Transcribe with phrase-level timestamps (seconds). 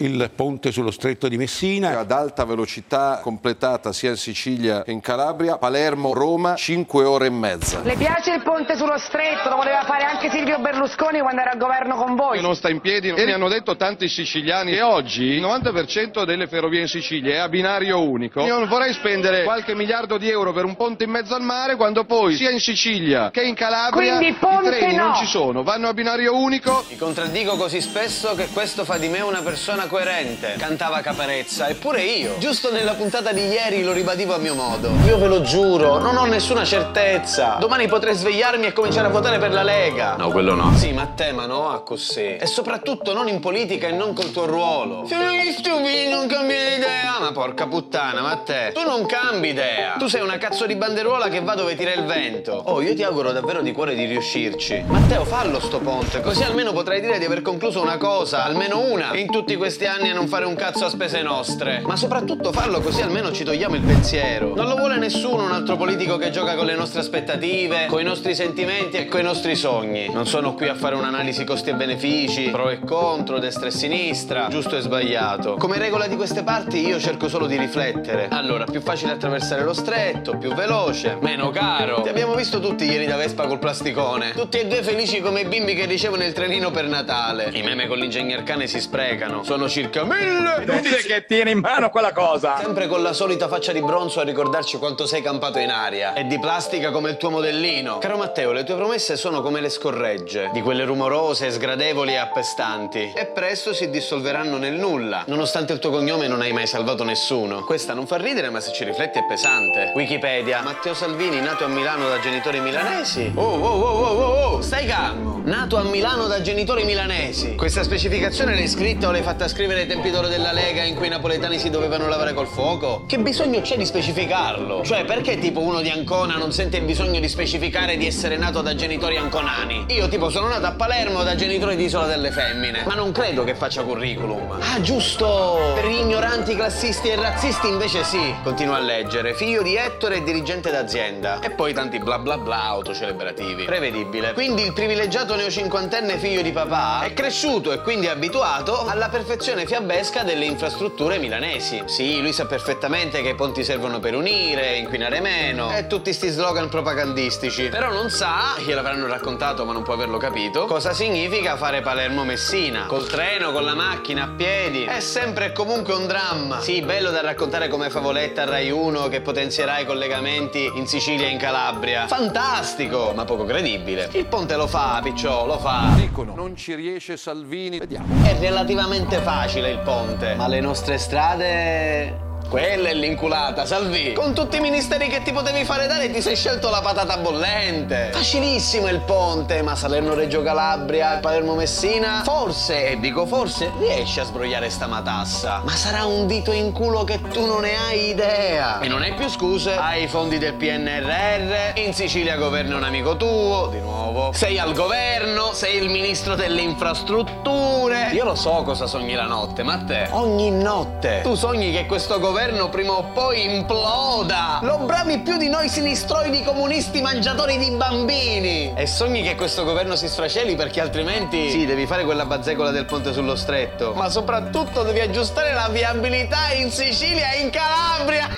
[0.00, 1.98] il ponte sullo stretto di Messina.
[1.98, 7.80] Ad alta velocità completata sia in Sicilia che in Calabria, Palermo-Roma 5 ore e mezza.
[7.82, 9.48] Le piace il ponte sullo stretto?
[9.48, 12.40] Lo voleva fare anche Silvio Berlusconi quando era al governo con voi.
[12.40, 16.46] Non sta in piedi e mi hanno detto tanti siciliani che oggi il 90% delle
[16.46, 18.42] ferrovie in Sicilia è a binario unico.
[18.42, 21.74] Io non vorrei spendere qualche miliardo di euro per un ponte in mezzo al mare
[21.74, 25.06] quando poi sia in Sicilia che in Calabria Quindi ponte i treni no.
[25.06, 26.84] non ci sono, vanno a binario unico.
[26.88, 30.54] Mi contraddico così spesso che questo fa di me una persona coerente.
[30.58, 34.90] Cantava Caparezza, eppure io, giusto nella puntata di ieri lo ribadivo a mio modo.
[35.06, 37.56] Io ve lo giuro, non ho nessuna certezza.
[37.58, 40.14] Domani potrei svegliarmi e cominciare a votare per la Lega.
[40.16, 40.76] No, quello no.
[40.76, 42.36] Sì, ma a te, ma no, a così.
[42.36, 45.04] E soprattutto non in politica e non col tuo ruolo.
[45.06, 46.97] Siamo gli stupidi, non cambi idea.
[47.32, 49.94] Porca puttana, ma te, tu non cambi idea.
[49.98, 52.52] Tu sei una cazzo di banderuola che va dove tira il vento.
[52.52, 54.84] Oh, io ti auguro davvero di cuore di riuscirci.
[54.86, 59.14] Matteo, fallo sto ponte, così almeno potrai dire di aver concluso una cosa, almeno una,
[59.14, 61.82] in tutti questi anni a non fare un cazzo a spese nostre.
[61.84, 64.54] Ma soprattutto farlo così almeno ci togliamo il pensiero.
[64.54, 68.04] Non lo vuole nessuno un altro politico che gioca con le nostre aspettative, con i
[68.04, 70.08] nostri sentimenti e con i nostri sogni.
[70.10, 74.48] Non sono qui a fare un'analisi costi e benefici, pro e contro, destra e sinistra,
[74.48, 75.56] giusto e sbagliato.
[75.56, 78.28] Come regola di queste parti io cerco solo di riflettere.
[78.30, 82.02] Allora, più facile attraversare lo stretto, più veloce, meno caro.
[82.02, 84.32] Ti abbiamo visto tutti ieri da Vespa col plasticone.
[84.32, 87.50] Tutti e due felici come i bimbi che ricevono il trenino per Natale.
[87.52, 89.42] I meme con l'ingegner cane si sprecano.
[89.42, 90.62] Sono circa mille.
[90.62, 92.58] Inutile che tiene in mano quella cosa.
[92.58, 96.12] Sempre con la solita faccia di bronzo a ricordarci quanto sei campato in aria.
[96.12, 97.98] E di plastica come il tuo modellino.
[97.98, 100.50] Caro Matteo, le tue promesse sono come le scorregge.
[100.52, 103.12] Di quelle rumorose, sgradevoli e appestanti.
[103.14, 105.24] E presto si dissolveranno nel nulla.
[105.26, 107.64] Nonostante il tuo cognome non hai mai salvato nessuno.
[107.64, 109.92] Questa non fa ridere, ma se ci rifletti è pesante.
[109.94, 110.60] Wikipedia.
[110.62, 113.32] Matteo Salvini, nato a Milano da genitori milanesi.
[113.34, 114.60] Oh, oh, oh, oh, oh, oh.
[114.60, 115.40] Stai calmo.
[115.44, 117.54] Nato a Milano da genitori milanesi.
[117.54, 121.06] Questa specificazione l'hai scritta o l'hai fatta scrivere ai tempi d'oro della Lega in cui
[121.06, 123.04] i napoletani si dovevano lavare col fuoco?
[123.06, 124.84] Che bisogno c'è di specificarlo?
[124.84, 128.60] Cioè, perché tipo uno di Ancona non sente il bisogno di specificare di essere nato
[128.60, 129.86] da genitori anconani?
[129.88, 133.44] Io tipo sono nato a Palermo da genitori di Isola delle Femmine, ma non credo
[133.44, 134.58] che faccia curriculum.
[134.60, 135.72] Ah, giusto!
[135.74, 138.34] Per gli ignoranti, classisti e razzisti invece sì.
[138.42, 139.34] Continua a leggere.
[139.34, 141.40] Figlio di Ettore e dirigente d'azienda.
[141.40, 143.64] E poi tanti bla bla bla autocelebrativi.
[143.64, 144.32] Prevedibile.
[144.32, 150.22] Quindi il privilegiato neocinquantenne figlio di papà è cresciuto e quindi abituato alla perfezione fiabesca
[150.22, 151.82] delle infrastrutture milanesi.
[151.86, 156.28] Sì, lui sa perfettamente che i ponti servono per unire, inquinare meno e tutti sti
[156.28, 157.68] slogan propagandistici.
[157.68, 162.86] Però non sa, gliel'avranno raccontato ma non può averlo capito, cosa significa fare Palermo-Messina.
[162.86, 164.84] Col treno, con la macchina, a piedi.
[164.84, 166.60] È sempre e comunque un dramma.
[166.60, 171.26] Sì, bello da raccontare come favoletta a Rai 1 che potenzierà i collegamenti in Sicilia
[171.26, 172.06] e in Calabria.
[172.06, 174.08] Fantastico, ma poco credibile.
[174.12, 175.90] Il ponte lo fa, Picciò, lo fa.
[175.96, 177.78] Dicono, non ci riesce Salvini.
[177.78, 178.24] Vediamo.
[178.24, 182.27] È relativamente facile il ponte, ma le nostre strade...
[182.48, 184.14] Quella è l'inculata, Salvi.
[184.14, 188.08] Con tutti i ministeri che ti potevi fare dare ti sei scelto la patata bollente.
[188.10, 192.22] Facilissimo il ponte, ma Salerno-Reggio Calabria e Palermo-Messina?
[192.24, 195.60] Forse, e dico forse, riesci a sbrogliare sta matassa.
[195.62, 198.80] Ma sarà un dito in culo che tu non ne hai idea.
[198.80, 199.74] E non hai più scuse.
[199.74, 204.32] Hai i fondi del PNRR, in Sicilia governa un amico tuo, di nuovo.
[204.32, 208.08] Sei al governo, sei il ministro delle infrastrutture.
[208.12, 210.06] Io lo so cosa sogni la notte, ma te?
[210.12, 211.20] Ogni notte.
[211.22, 212.36] Tu sogni che questo governo
[212.68, 214.60] prima o poi imploda.
[214.62, 218.72] Lo brami più di noi sinistroidi comunisti mangiatori di bambini.
[218.76, 221.50] E sogni che questo governo si sfraceli perché altrimenti...
[221.50, 223.92] Sì, devi fare quella bazzecola del ponte sullo stretto.
[223.94, 228.28] Ma soprattutto devi aggiustare la viabilità in Sicilia e in Calabria.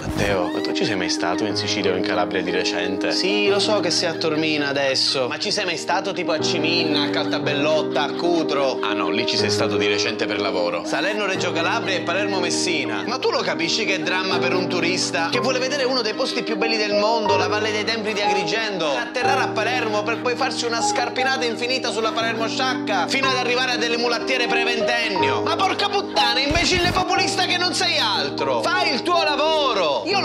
[0.00, 3.10] Matteo, ci sei mai stato in Sicilia o in Calabria di recente?
[3.10, 6.38] Sì, lo so che sei a Tormina adesso, ma ci sei mai stato tipo a
[6.38, 8.78] Ciminna, a Caltabellotta, a Cutro?
[8.80, 10.84] Ah no, lì ci sei stato di recente per lavoro.
[10.84, 13.02] Salerno, Reggio Calabria e Palermo Messina.
[13.08, 16.44] Ma tu lo capisci che dramma per un turista che vuole vedere uno dei posti
[16.44, 20.36] più belli del mondo, la Valle dei Templi di Agrigento, atterrare a Palermo per poi
[20.36, 25.42] farsi una scarpinata infinita sulla Palermo Sciacca fino ad arrivare a delle mulattiere preventennio.
[25.42, 28.62] Ma porca puttana, imbecille populista che non sei altro!
[28.62, 29.47] Fai il tuo lavoro!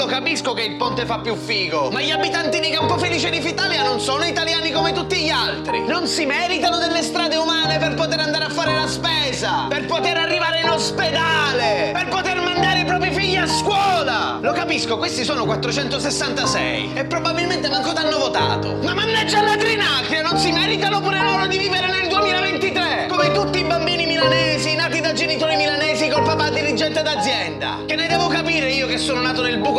[0.03, 3.83] Lo capisco che il ponte fa più figo, ma gli abitanti di Campofelice di Italia
[3.83, 5.85] non sono italiani come tutti gli altri.
[5.87, 10.17] Non si meritano delle strade umane per poter andare a fare la spesa, per poter
[10.17, 14.39] arrivare in ospedale, per poter mandare i propri figli a scuola.
[14.41, 18.75] Lo capisco, questi sono 466 e probabilmente manco t'hanno votato.
[18.81, 21.82] Ma mannaggia la trinacria, non si meritano pure loro di vivere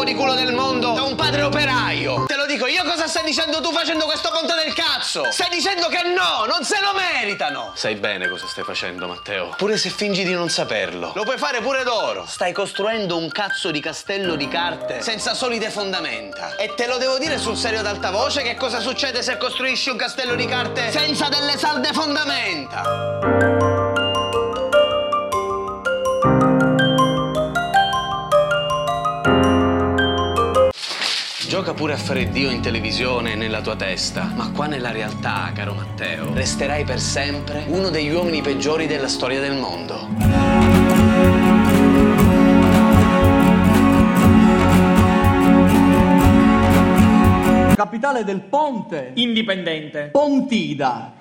[0.04, 2.24] di culo del mondo da un padre operaio?
[2.26, 5.30] Te lo dico io cosa stai dicendo tu facendo questo ponte del cazzo?
[5.30, 7.72] Stai dicendo che no, non se lo meritano!
[7.74, 9.54] Sai bene cosa stai facendo, Matteo.
[9.56, 11.12] Pure se fingi di non saperlo.
[11.14, 12.26] Lo puoi fare pure d'oro.
[12.26, 16.56] Stai costruendo un cazzo di castello di carte senza solide fondamenta.
[16.56, 19.88] E te lo devo dire sul serio ad alta voce che cosa succede se costruisci
[19.88, 23.53] un castello di carte senza delle salde fondamenta.
[31.54, 35.72] Gioca pure a fare Dio in televisione nella tua testa, ma qua nella realtà, caro
[35.72, 40.08] Matteo, resterai per sempre uno degli uomini peggiori della storia del mondo.
[47.76, 49.12] Capitale del Ponte.
[49.14, 50.08] Indipendente.
[50.10, 51.12] Pontida.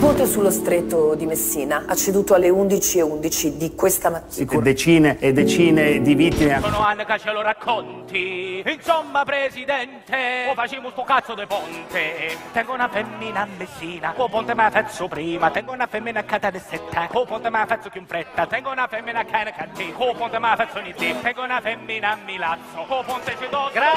[0.00, 4.58] Ponte sullo stretto di Messina ha ceduto alle 11.11 di questa mattina.
[4.60, 6.58] decine e decine di vittime.
[6.58, 8.64] Sono anni che ce lo racconti.
[8.64, 12.34] Insomma, presidente, o facciamo sto cazzo di ponte.
[12.50, 15.50] Tengo una femmina a Messina, o ponte me la faccio prima.
[15.50, 18.46] Tengo una femmina a Catanessetta, o ponte me la faccio più in fretta.
[18.46, 22.18] Tengo una femmina a Canacatti, o ponte me la faccio in Tengo una femmina a
[22.24, 23.68] Milazzo, o ponte ci do.
[23.70, 23.90] Grazie.